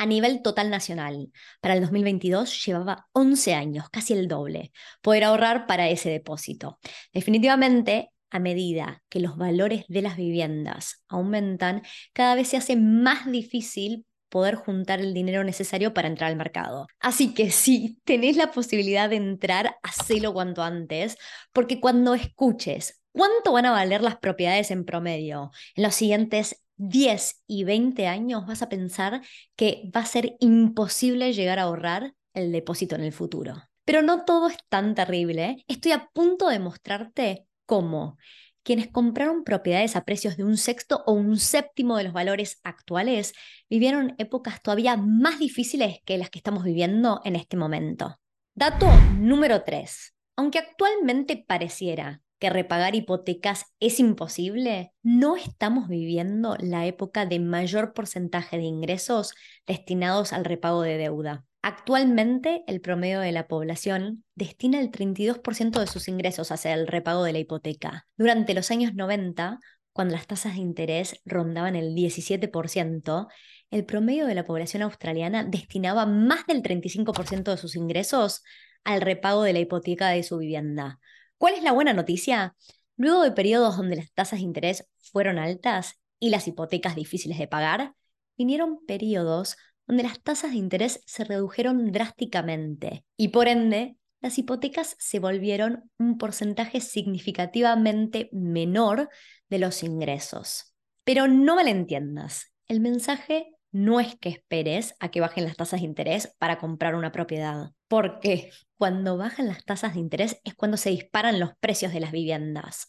a 0.00 0.06
nivel 0.06 0.40
total 0.40 0.70
nacional. 0.70 1.30
Para 1.60 1.74
el 1.74 1.82
2022 1.82 2.64
llevaba 2.64 3.06
11 3.12 3.52
años, 3.52 3.90
casi 3.90 4.14
el 4.14 4.28
doble, 4.28 4.72
poder 5.02 5.24
ahorrar 5.24 5.66
para 5.66 5.90
ese 5.90 6.08
depósito. 6.08 6.78
Definitivamente, 7.12 8.10
a 8.30 8.38
medida 8.38 9.02
que 9.10 9.20
los 9.20 9.36
valores 9.36 9.84
de 9.88 10.00
las 10.00 10.16
viviendas 10.16 11.04
aumentan, 11.06 11.82
cada 12.14 12.34
vez 12.34 12.48
se 12.48 12.56
hace 12.56 12.76
más 12.76 13.30
difícil 13.30 14.06
poder 14.30 14.54
juntar 14.54 15.00
el 15.00 15.12
dinero 15.12 15.44
necesario 15.44 15.92
para 15.92 16.08
entrar 16.08 16.30
al 16.30 16.36
mercado. 16.36 16.86
Así 16.98 17.34
que 17.34 17.50
si 17.50 18.00
tenés 18.04 18.38
la 18.38 18.52
posibilidad 18.52 19.10
de 19.10 19.16
entrar, 19.16 19.76
hacelo 19.82 20.32
cuanto 20.32 20.62
antes, 20.62 21.18
porque 21.52 21.78
cuando 21.78 22.14
escuches 22.14 23.02
cuánto 23.12 23.52
van 23.52 23.66
a 23.66 23.72
valer 23.72 24.00
las 24.00 24.16
propiedades 24.16 24.70
en 24.70 24.86
promedio 24.86 25.50
en 25.74 25.82
los 25.82 25.94
siguientes 25.94 26.62
10 26.80 27.42
y 27.46 27.64
20 27.64 28.06
años 28.06 28.46
vas 28.46 28.62
a 28.62 28.70
pensar 28.70 29.20
que 29.54 29.90
va 29.94 30.00
a 30.00 30.06
ser 30.06 30.36
imposible 30.40 31.34
llegar 31.34 31.58
a 31.58 31.64
ahorrar 31.64 32.14
el 32.32 32.52
depósito 32.52 32.94
en 32.94 33.02
el 33.02 33.12
futuro. 33.12 33.62
Pero 33.84 34.00
no 34.00 34.24
todo 34.24 34.48
es 34.48 34.56
tan 34.70 34.94
terrible. 34.94 35.62
Estoy 35.68 35.92
a 35.92 36.08
punto 36.14 36.48
de 36.48 36.58
mostrarte 36.58 37.46
cómo 37.66 38.16
quienes 38.62 38.88
compraron 38.88 39.44
propiedades 39.44 39.94
a 39.94 40.04
precios 40.04 40.38
de 40.38 40.44
un 40.44 40.56
sexto 40.56 41.02
o 41.06 41.12
un 41.12 41.38
séptimo 41.38 41.98
de 41.98 42.04
los 42.04 42.12
valores 42.14 42.60
actuales 42.62 43.34
vivieron 43.68 44.14
épocas 44.18 44.62
todavía 44.62 44.96
más 44.96 45.38
difíciles 45.38 45.98
que 46.06 46.16
las 46.16 46.30
que 46.30 46.38
estamos 46.38 46.64
viviendo 46.64 47.20
en 47.24 47.36
este 47.36 47.56
momento. 47.56 48.18
Dato 48.54 48.86
número 49.18 49.64
3. 49.64 50.14
Aunque 50.36 50.58
actualmente 50.58 51.44
pareciera 51.46 52.22
que 52.40 52.50
repagar 52.50 52.96
hipotecas 52.96 53.66
es 53.78 54.00
imposible, 54.00 54.92
no 55.02 55.36
estamos 55.36 55.88
viviendo 55.88 56.56
la 56.58 56.86
época 56.86 57.26
de 57.26 57.38
mayor 57.38 57.92
porcentaje 57.92 58.56
de 58.56 58.64
ingresos 58.64 59.34
destinados 59.66 60.32
al 60.32 60.44
repago 60.44 60.82
de 60.82 60.96
deuda. 60.96 61.44
Actualmente, 61.62 62.64
el 62.66 62.80
promedio 62.80 63.20
de 63.20 63.32
la 63.32 63.46
población 63.46 64.24
destina 64.34 64.80
el 64.80 64.90
32% 64.90 65.78
de 65.78 65.86
sus 65.86 66.08
ingresos 66.08 66.50
hacia 66.50 66.72
el 66.72 66.86
repago 66.86 67.22
de 67.22 67.34
la 67.34 67.38
hipoteca. 67.38 68.06
Durante 68.16 68.54
los 68.54 68.70
años 68.70 68.94
90, 68.94 69.60
cuando 69.92 70.14
las 70.14 70.26
tasas 70.26 70.54
de 70.54 70.60
interés 70.60 71.20
rondaban 71.26 71.76
el 71.76 71.94
17%, 71.94 73.28
el 73.70 73.84
promedio 73.84 74.26
de 74.26 74.34
la 74.34 74.46
población 74.46 74.82
australiana 74.82 75.44
destinaba 75.44 76.06
más 76.06 76.46
del 76.46 76.62
35% 76.62 77.50
de 77.50 77.58
sus 77.58 77.76
ingresos 77.76 78.42
al 78.82 79.02
repago 79.02 79.42
de 79.42 79.52
la 79.52 79.58
hipoteca 79.58 80.08
de 80.08 80.22
su 80.22 80.38
vivienda. 80.38 80.98
¿Cuál 81.40 81.54
es 81.54 81.62
la 81.62 81.72
buena 81.72 81.94
noticia? 81.94 82.54
Luego 82.98 83.22
de 83.22 83.32
periodos 83.32 83.78
donde 83.78 83.96
las 83.96 84.12
tasas 84.12 84.40
de 84.40 84.44
interés 84.44 84.86
fueron 84.98 85.38
altas 85.38 85.94
y 86.18 86.28
las 86.28 86.46
hipotecas 86.46 86.94
difíciles 86.96 87.38
de 87.38 87.48
pagar, 87.48 87.94
vinieron 88.36 88.84
periodos 88.84 89.56
donde 89.86 90.02
las 90.02 90.22
tasas 90.22 90.50
de 90.50 90.58
interés 90.58 91.02
se 91.06 91.24
redujeron 91.24 91.92
drásticamente 91.92 93.06
y 93.16 93.28
por 93.28 93.48
ende 93.48 93.96
las 94.20 94.36
hipotecas 94.36 94.96
se 94.98 95.18
volvieron 95.18 95.90
un 95.96 96.18
porcentaje 96.18 96.82
significativamente 96.82 98.28
menor 98.32 99.08
de 99.48 99.60
los 99.60 99.82
ingresos. 99.82 100.74
Pero 101.04 101.26
no 101.26 101.54
malentiendas, 101.54 102.52
el 102.68 102.80
mensaje 102.80 103.54
no 103.72 103.98
es 103.98 104.14
que 104.16 104.28
esperes 104.28 104.94
a 105.00 105.10
que 105.10 105.22
bajen 105.22 105.44
las 105.44 105.56
tasas 105.56 105.80
de 105.80 105.86
interés 105.86 106.36
para 106.38 106.58
comprar 106.58 106.94
una 106.96 107.12
propiedad, 107.12 107.70
porque 107.90 108.52
cuando 108.78 109.16
bajan 109.16 109.48
las 109.48 109.64
tasas 109.64 109.94
de 109.94 110.00
interés 110.00 110.40
es 110.44 110.54
cuando 110.54 110.76
se 110.76 110.90
disparan 110.90 111.40
los 111.40 111.56
precios 111.58 111.92
de 111.92 111.98
las 111.98 112.12
viviendas. 112.12 112.86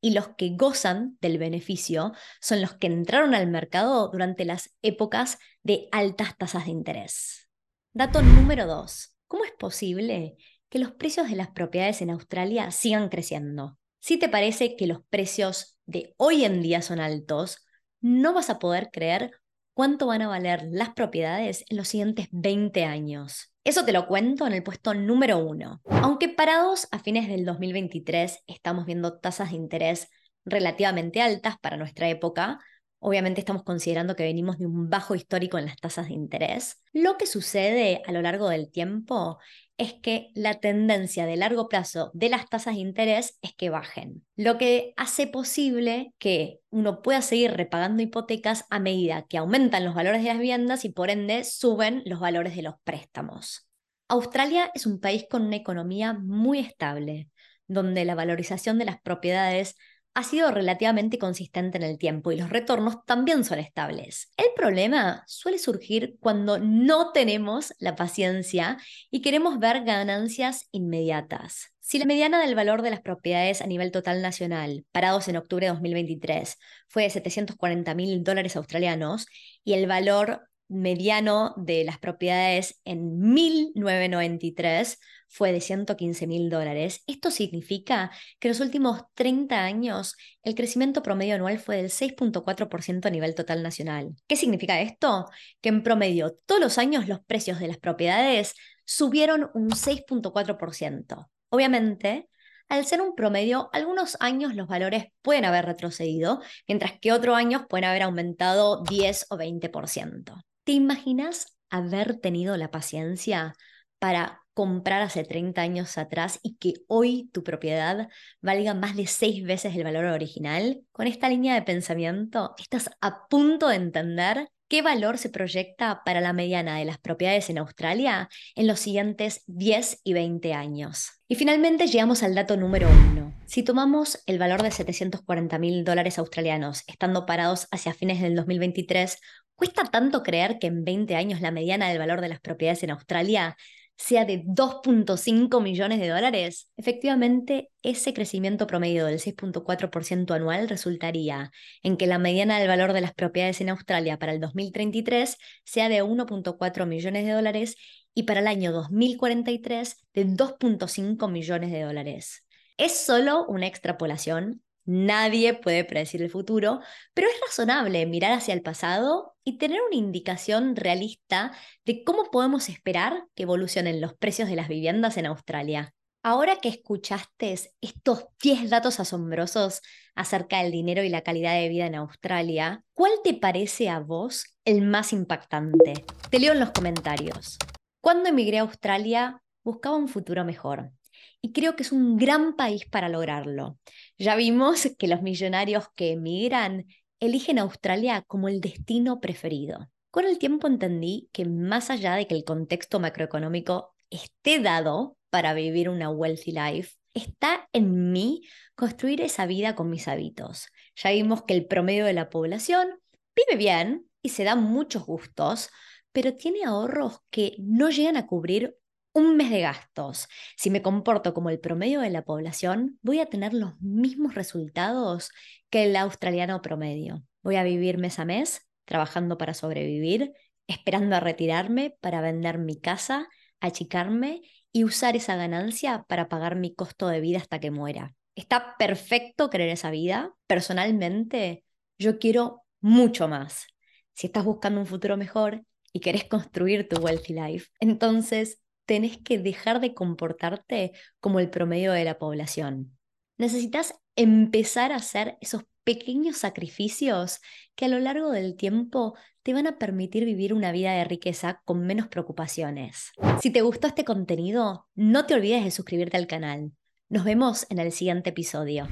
Y 0.00 0.12
los 0.12 0.28
que 0.36 0.50
gozan 0.54 1.18
del 1.20 1.38
beneficio 1.38 2.12
son 2.40 2.62
los 2.62 2.74
que 2.74 2.86
entraron 2.86 3.34
al 3.34 3.48
mercado 3.48 4.10
durante 4.12 4.44
las 4.44 4.70
épocas 4.80 5.38
de 5.64 5.88
altas 5.90 6.38
tasas 6.38 6.66
de 6.66 6.70
interés. 6.70 7.50
Dato 7.92 8.22
número 8.22 8.68
2. 8.68 9.16
¿Cómo 9.26 9.44
es 9.44 9.50
posible 9.58 10.36
que 10.68 10.78
los 10.78 10.92
precios 10.92 11.28
de 11.28 11.34
las 11.34 11.50
propiedades 11.50 12.00
en 12.00 12.10
Australia 12.10 12.70
sigan 12.70 13.08
creciendo? 13.08 13.76
Si 13.98 14.18
te 14.18 14.28
parece 14.28 14.76
que 14.76 14.86
los 14.86 15.00
precios 15.10 15.80
de 15.84 16.14
hoy 16.16 16.44
en 16.44 16.62
día 16.62 16.80
son 16.80 17.00
altos, 17.00 17.66
no 18.00 18.32
vas 18.32 18.50
a 18.50 18.60
poder 18.60 18.90
creer 18.92 19.32
cuánto 19.72 20.06
van 20.06 20.22
a 20.22 20.28
valer 20.28 20.68
las 20.70 20.90
propiedades 20.90 21.64
en 21.70 21.76
los 21.76 21.88
siguientes 21.88 22.28
20 22.30 22.84
años. 22.84 23.53
Eso 23.64 23.84
te 23.84 23.92
lo 23.92 24.06
cuento 24.06 24.46
en 24.46 24.52
el 24.52 24.62
puesto 24.62 24.92
número 24.92 25.38
uno. 25.38 25.80
Aunque 26.02 26.28
parados 26.28 26.86
a 26.92 26.98
fines 26.98 27.28
del 27.28 27.46
2023 27.46 28.44
estamos 28.46 28.84
viendo 28.84 29.18
tasas 29.18 29.50
de 29.50 29.56
interés 29.56 30.10
relativamente 30.44 31.22
altas 31.22 31.58
para 31.58 31.78
nuestra 31.78 32.08
época, 32.08 32.60
Obviamente 33.06 33.40
estamos 33.40 33.64
considerando 33.64 34.16
que 34.16 34.22
venimos 34.22 34.56
de 34.56 34.64
un 34.64 34.88
bajo 34.88 35.14
histórico 35.14 35.58
en 35.58 35.66
las 35.66 35.76
tasas 35.76 36.06
de 36.06 36.14
interés. 36.14 36.82
Lo 36.94 37.18
que 37.18 37.26
sucede 37.26 38.00
a 38.06 38.12
lo 38.12 38.22
largo 38.22 38.48
del 38.48 38.70
tiempo 38.70 39.38
es 39.76 39.94
que 39.94 40.30
la 40.34 40.60
tendencia 40.60 41.26
de 41.26 41.36
largo 41.36 41.68
plazo 41.68 42.10
de 42.14 42.28
las 42.28 42.48
tasas 42.48 42.74
de 42.74 42.80
interés 42.80 43.38
es 43.42 43.54
que 43.54 43.70
bajen, 43.70 44.24
lo 44.36 44.56
que 44.58 44.94
hace 44.96 45.26
posible 45.26 46.12
que 46.18 46.60
uno 46.70 47.02
pueda 47.02 47.22
seguir 47.22 47.52
repagando 47.52 48.02
hipotecas 48.02 48.64
a 48.70 48.78
medida 48.78 49.26
que 49.28 49.38
aumentan 49.38 49.84
los 49.84 49.94
valores 49.94 50.22
de 50.22 50.28
las 50.28 50.38
viviendas 50.38 50.84
y 50.84 50.90
por 50.90 51.10
ende 51.10 51.44
suben 51.44 52.02
los 52.04 52.20
valores 52.20 52.54
de 52.54 52.62
los 52.62 52.74
préstamos. 52.84 53.68
Australia 54.08 54.70
es 54.74 54.86
un 54.86 55.00
país 55.00 55.26
con 55.28 55.42
una 55.42 55.56
economía 55.56 56.12
muy 56.12 56.58
estable, 56.58 57.28
donde 57.66 58.04
la 58.04 58.14
valorización 58.14 58.78
de 58.78 58.84
las 58.84 59.00
propiedades 59.00 59.76
ha 60.14 60.22
sido 60.22 60.50
relativamente 60.52 61.18
consistente 61.18 61.76
en 61.76 61.82
el 61.82 61.98
tiempo 61.98 62.30
y 62.30 62.36
los 62.36 62.48
retornos 62.48 63.04
también 63.04 63.44
son 63.44 63.58
estables. 63.58 64.30
El 64.36 64.46
problema 64.56 65.24
suele 65.26 65.58
surgir 65.58 66.16
cuando 66.20 66.58
no 66.58 67.10
tenemos 67.12 67.74
la 67.78 67.96
paciencia 67.96 68.78
y 69.10 69.22
queremos 69.22 69.58
ver 69.58 69.84
ganancias 69.84 70.68
inmediatas. 70.70 71.74
Si 71.80 71.98
la 71.98 72.06
mediana 72.06 72.40
del 72.40 72.54
valor 72.54 72.80
de 72.80 72.90
las 72.90 73.02
propiedades 73.02 73.60
a 73.60 73.66
nivel 73.66 73.90
total 73.90 74.22
nacional, 74.22 74.86
parados 74.90 75.28
en 75.28 75.36
octubre 75.36 75.66
de 75.66 75.72
2023, 75.72 76.56
fue 76.88 77.02
de 77.02 77.10
740 77.10 77.94
mil 77.94 78.24
dólares 78.24 78.56
australianos 78.56 79.26
y 79.64 79.74
el 79.74 79.86
valor 79.86 80.48
mediano 80.68 81.54
de 81.56 81.84
las 81.84 81.98
propiedades 81.98 82.80
en 82.84 83.18
1993 83.18 84.98
fue 85.28 85.52
de 85.52 85.60
115 85.60 86.26
mil 86.26 86.48
dólares. 86.48 87.02
Esto 87.06 87.30
significa 87.30 88.10
que 88.38 88.48
en 88.48 88.52
los 88.52 88.60
últimos 88.60 89.02
30 89.14 89.62
años 89.62 90.16
el 90.42 90.54
crecimiento 90.54 91.02
promedio 91.02 91.34
anual 91.34 91.58
fue 91.58 91.76
del 91.76 91.90
6.4% 91.90 93.06
a 93.06 93.10
nivel 93.10 93.34
total 93.34 93.62
nacional. 93.62 94.14
¿Qué 94.26 94.36
significa 94.36 94.80
esto? 94.80 95.26
Que 95.60 95.70
en 95.70 95.82
promedio 95.82 96.36
todos 96.46 96.60
los 96.60 96.78
años 96.78 97.08
los 97.08 97.20
precios 97.20 97.58
de 97.58 97.68
las 97.68 97.78
propiedades 97.78 98.54
subieron 98.84 99.50
un 99.54 99.70
6.4%. 99.70 101.28
Obviamente, 101.48 102.28
al 102.68 102.86
ser 102.86 103.00
un 103.00 103.14
promedio, 103.14 103.70
algunos 103.72 104.16
años 104.20 104.54
los 104.54 104.68
valores 104.68 105.06
pueden 105.22 105.44
haber 105.44 105.66
retrocedido, 105.66 106.40
mientras 106.66 106.98
que 106.98 107.12
otros 107.12 107.36
años 107.36 107.62
pueden 107.68 107.84
haber 107.84 108.02
aumentado 108.02 108.82
10 108.84 109.26
o 109.30 109.36
20%. 109.36 110.44
¿Te 110.64 110.72
imaginas 110.72 111.58
haber 111.68 112.18
tenido 112.20 112.56
la 112.56 112.70
paciencia 112.70 113.54
para 113.98 114.40
comprar 114.54 115.02
hace 115.02 115.22
30 115.22 115.60
años 115.60 115.98
atrás 115.98 116.40
y 116.42 116.56
que 116.56 116.72
hoy 116.86 117.28
tu 117.34 117.44
propiedad 117.44 118.08
valga 118.40 118.72
más 118.72 118.96
de 118.96 119.06
seis 119.06 119.44
veces 119.44 119.76
el 119.76 119.84
valor 119.84 120.06
original? 120.06 120.82
Con 120.90 121.06
esta 121.06 121.28
línea 121.28 121.54
de 121.54 121.62
pensamiento, 121.62 122.54
estás 122.56 122.88
a 123.02 123.28
punto 123.28 123.68
de 123.68 123.76
entender 123.76 124.48
qué 124.68 124.80
valor 124.80 125.18
se 125.18 125.28
proyecta 125.28 126.02
para 126.02 126.22
la 126.22 126.32
mediana 126.32 126.78
de 126.78 126.86
las 126.86 126.96
propiedades 126.96 127.50
en 127.50 127.58
Australia 127.58 128.30
en 128.54 128.66
los 128.66 128.80
siguientes 128.80 129.42
10 129.46 130.00
y 130.02 130.14
20 130.14 130.54
años. 130.54 131.10
Y 131.28 131.34
finalmente 131.34 131.88
llegamos 131.88 132.22
al 132.22 132.34
dato 132.34 132.56
número 132.56 132.88
uno. 132.88 133.34
Si 133.46 133.62
tomamos 133.62 134.22
el 134.26 134.38
valor 134.38 134.62
de 134.62 134.70
740 134.70 135.58
mil 135.58 135.84
dólares 135.84 136.18
australianos, 136.18 136.82
estando 136.86 137.26
parados 137.26 137.68
hacia 137.70 137.92
fines 137.92 138.20
del 138.22 138.34
2023, 138.34 139.18
¿cuesta 139.54 139.84
tanto 139.84 140.22
creer 140.22 140.58
que 140.58 140.66
en 140.66 140.84
20 140.84 141.16
años 141.16 141.40
la 141.40 141.50
mediana 141.50 141.88
del 141.88 141.98
valor 141.98 142.20
de 142.20 142.28
las 142.28 142.40
propiedades 142.40 142.82
en 142.82 142.90
Australia 142.90 143.56
sea 143.96 144.24
de 144.24 144.42
2.5 144.42 145.62
millones 145.62 146.00
de 146.00 146.08
dólares, 146.08 146.68
efectivamente 146.76 147.70
ese 147.82 148.12
crecimiento 148.12 148.66
promedio 148.66 149.06
del 149.06 149.20
6.4% 149.20 150.34
anual 150.34 150.68
resultaría 150.68 151.52
en 151.82 151.96
que 151.96 152.06
la 152.06 152.18
mediana 152.18 152.58
del 152.58 152.68
valor 152.68 152.92
de 152.92 153.00
las 153.00 153.14
propiedades 153.14 153.60
en 153.60 153.70
Australia 153.70 154.18
para 154.18 154.32
el 154.32 154.40
2033 154.40 155.38
sea 155.64 155.88
de 155.88 156.02
1.4 156.02 156.86
millones 156.86 157.24
de 157.24 157.32
dólares 157.32 157.76
y 158.14 158.24
para 158.24 158.40
el 158.40 158.48
año 158.48 158.72
2043 158.72 159.96
de 160.12 160.26
2.5 160.26 161.30
millones 161.30 161.70
de 161.70 161.82
dólares. 161.82 162.44
Es 162.76 162.96
solo 162.96 163.44
una 163.46 163.68
extrapolación, 163.68 164.63
Nadie 164.86 165.54
puede 165.54 165.84
predecir 165.84 166.22
el 166.22 166.30
futuro, 166.30 166.80
pero 167.14 167.28
es 167.28 167.34
razonable 167.40 168.04
mirar 168.06 168.32
hacia 168.32 168.52
el 168.52 168.62
pasado 168.62 169.34
y 169.42 169.56
tener 169.56 169.80
una 169.80 169.96
indicación 169.96 170.76
realista 170.76 171.52
de 171.86 172.04
cómo 172.04 172.30
podemos 172.30 172.68
esperar 172.68 173.24
que 173.34 173.44
evolucionen 173.44 174.00
los 174.00 174.14
precios 174.14 174.48
de 174.48 174.56
las 174.56 174.68
viviendas 174.68 175.16
en 175.16 175.26
Australia. 175.26 175.94
Ahora 176.22 176.56
que 176.56 176.68
escuchaste 176.68 177.54
estos 177.80 178.26
10 178.42 178.70
datos 178.70 179.00
asombrosos 179.00 179.80
acerca 180.14 180.62
del 180.62 180.72
dinero 180.72 181.02
y 181.02 181.08
la 181.08 181.22
calidad 181.22 181.54
de 181.54 181.68
vida 181.68 181.86
en 181.86 181.94
Australia, 181.94 182.82
¿cuál 182.94 183.12
te 183.22 183.34
parece 183.34 183.88
a 183.88 184.00
vos 184.00 184.56
el 184.64 184.82
más 184.82 185.12
impactante? 185.12 186.04
Te 186.30 186.38
leo 186.38 186.52
en 186.52 186.60
los 186.60 186.70
comentarios. 186.70 187.58
Cuando 188.00 188.28
emigré 188.28 188.58
a 188.58 188.62
Australia, 188.62 189.42
buscaba 189.62 189.96
un 189.96 190.08
futuro 190.08 190.44
mejor 190.44 190.92
y 191.40 191.52
creo 191.52 191.76
que 191.76 191.82
es 191.82 191.92
un 191.92 192.16
gran 192.16 192.56
país 192.56 192.86
para 192.86 193.08
lograrlo. 193.08 193.78
Ya 194.18 194.36
vimos 194.36 194.88
que 194.98 195.08
los 195.08 195.22
millonarios 195.22 195.86
que 195.94 196.12
emigran 196.12 196.86
eligen 197.20 197.58
Australia 197.58 198.22
como 198.26 198.48
el 198.48 198.60
destino 198.60 199.20
preferido. 199.20 199.90
Con 200.10 200.26
el 200.26 200.38
tiempo 200.38 200.66
entendí 200.66 201.28
que 201.32 201.44
más 201.44 201.90
allá 201.90 202.14
de 202.14 202.26
que 202.26 202.34
el 202.34 202.44
contexto 202.44 203.00
macroeconómico 203.00 203.94
esté 204.10 204.60
dado 204.60 205.16
para 205.30 205.54
vivir 205.54 205.88
una 205.88 206.10
wealthy 206.10 206.52
life, 206.52 206.96
está 207.14 207.68
en 207.72 208.12
mí 208.12 208.42
construir 208.74 209.20
esa 209.20 209.46
vida 209.46 209.74
con 209.74 209.90
mis 209.90 210.06
hábitos. 210.06 210.68
Ya 210.96 211.10
vimos 211.10 211.42
que 211.42 211.54
el 211.54 211.66
promedio 211.66 212.04
de 212.04 212.12
la 212.12 212.30
población 212.30 213.00
vive 213.34 213.58
bien 213.58 214.08
y 214.22 214.30
se 214.30 214.44
da 214.44 214.54
muchos 214.56 215.04
gustos, 215.04 215.70
pero 216.12 216.34
tiene 216.34 216.64
ahorros 216.64 217.18
que 217.30 217.56
no 217.58 217.90
llegan 217.90 218.16
a 218.16 218.26
cubrir 218.26 218.76
un 219.14 219.36
mes 219.36 219.50
de 219.50 219.60
gastos. 219.60 220.28
Si 220.56 220.70
me 220.70 220.82
comporto 220.82 221.32
como 221.32 221.48
el 221.48 221.60
promedio 221.60 222.00
de 222.00 222.10
la 222.10 222.22
población, 222.22 222.98
voy 223.00 223.20
a 223.20 223.26
tener 223.26 223.54
los 223.54 223.80
mismos 223.80 224.34
resultados 224.34 225.30
que 225.70 225.84
el 225.84 225.96
australiano 225.96 226.60
promedio. 226.60 227.22
Voy 227.42 227.56
a 227.56 227.62
vivir 227.62 227.96
mes 227.96 228.18
a 228.18 228.24
mes, 228.24 228.68
trabajando 228.84 229.38
para 229.38 229.54
sobrevivir, 229.54 230.32
esperando 230.66 231.16
a 231.16 231.20
retirarme 231.20 231.96
para 232.00 232.20
vender 232.20 232.58
mi 232.58 232.80
casa, 232.80 233.28
achicarme 233.60 234.42
y 234.72 234.84
usar 234.84 235.14
esa 235.14 235.36
ganancia 235.36 236.04
para 236.08 236.28
pagar 236.28 236.56
mi 236.56 236.74
costo 236.74 237.06
de 237.08 237.20
vida 237.20 237.38
hasta 237.38 237.60
que 237.60 237.70
muera. 237.70 238.14
Está 238.34 238.74
perfecto 238.78 239.48
querer 239.48 239.68
esa 239.68 239.90
vida. 239.92 240.34
Personalmente, 240.48 241.64
yo 241.98 242.18
quiero 242.18 242.64
mucho 242.80 243.28
más. 243.28 243.68
Si 244.12 244.26
estás 244.26 244.44
buscando 244.44 244.80
un 244.80 244.86
futuro 244.86 245.16
mejor 245.16 245.64
y 245.92 246.00
querés 246.00 246.24
construir 246.24 246.88
tu 246.88 246.96
wealthy 246.96 247.34
life, 247.34 247.68
entonces 247.78 248.63
tenés 248.86 249.18
que 249.18 249.38
dejar 249.38 249.80
de 249.80 249.94
comportarte 249.94 250.92
como 251.20 251.40
el 251.40 251.50
promedio 251.50 251.92
de 251.92 252.04
la 252.04 252.18
población. 252.18 252.96
Necesitas 253.38 253.94
empezar 254.16 254.92
a 254.92 254.96
hacer 254.96 255.36
esos 255.40 255.64
pequeños 255.84 256.38
sacrificios 256.38 257.40
que 257.74 257.84
a 257.84 257.88
lo 257.88 257.98
largo 257.98 258.30
del 258.30 258.56
tiempo 258.56 259.14
te 259.42 259.52
van 259.52 259.66
a 259.66 259.78
permitir 259.78 260.24
vivir 260.24 260.54
una 260.54 260.72
vida 260.72 260.92
de 260.92 261.04
riqueza 261.04 261.60
con 261.64 261.86
menos 261.86 262.08
preocupaciones. 262.08 263.12
Si 263.40 263.50
te 263.50 263.60
gustó 263.60 263.88
este 263.88 264.04
contenido, 264.04 264.88
no 264.94 265.26
te 265.26 265.34
olvides 265.34 265.64
de 265.64 265.70
suscribirte 265.70 266.16
al 266.16 266.26
canal. 266.26 266.72
Nos 267.10 267.24
vemos 267.24 267.66
en 267.68 267.78
el 267.78 267.92
siguiente 267.92 268.30
episodio. 268.30 268.88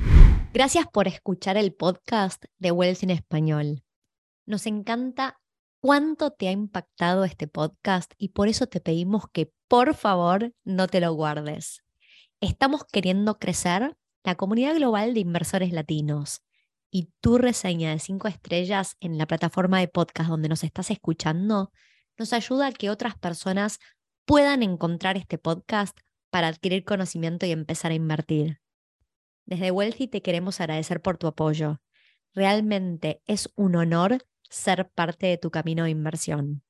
Gracias 0.53 0.87
por 0.87 1.09
escuchar 1.09 1.57
el 1.57 1.73
podcast 1.73 2.45
de 2.59 2.71
Wells 2.71 3.03
en 3.03 3.11
Español. 3.11 3.83
Nos 4.45 4.67
encanta 4.67 5.41
cuánto 5.83 6.31
te 6.31 6.47
ha 6.47 6.53
impactado 6.53 7.25
este 7.25 7.49
podcast 7.49 8.13
y 8.17 8.29
por 8.29 8.47
eso 8.47 8.69
te 8.69 8.81
pedimos 8.81 9.25
que 9.33 9.53
por 9.67 9.95
favor 9.95 10.55
no 10.63 10.87
te 10.87 11.01
lo 11.01 11.13
guardes. 11.13 11.83
Estamos 12.41 12.85
queriendo 12.85 13.41
crecer 13.41 13.97
la 14.23 14.37
comunidad 14.37 14.77
global 14.77 15.13
de 15.13 15.21
inversores 15.21 15.73
latinos 15.73 16.41
y 16.89 17.11
tu 17.21 17.37
reseña 17.37 17.91
de 17.91 17.99
cinco 17.99 18.29
estrellas 18.29 18.97
en 19.01 19.19
la 19.19 19.27
plataforma 19.27 19.81
de 19.81 19.89
podcast 19.89 20.31
donde 20.31 20.49
nos 20.49 20.63
estás 20.63 20.93
escuchando 20.93 21.73
nos 22.17 22.33
ayuda 22.33 22.69
a 22.69 22.73
que 22.73 22.89
otras 22.89 23.19
personas 23.19 23.81
puedan 24.25 24.63
encontrar 24.63 25.17
este 25.17 25.37
podcast 25.37 25.99
para 26.31 26.47
adquirir 26.47 26.85
conocimiento 26.85 27.45
y 27.45 27.51
empezar 27.51 27.91
a 27.91 27.97
invertir. 27.97 28.61
Desde 29.47 29.73
Wealthy 29.73 30.07
te 30.07 30.23
queremos 30.23 30.61
agradecer 30.61 31.03
por 31.03 31.19
tu 31.19 31.27
apoyo. 31.27 31.81
Realmente 32.35 33.21
es 33.27 33.51
un 33.57 33.75
honor 33.75 34.25
ser 34.53 34.89
parte 34.91 35.27
de 35.27 35.39
tu 35.39 35.51
camino 35.51 35.85
de 35.85 35.91
inversión. 35.91 36.63